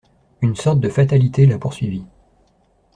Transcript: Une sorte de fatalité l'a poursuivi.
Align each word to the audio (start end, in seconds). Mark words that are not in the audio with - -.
Une 0.41 0.55
sorte 0.55 0.79
de 0.79 0.89
fatalité 0.89 1.45
l'a 1.45 1.59
poursuivi. 1.59 2.03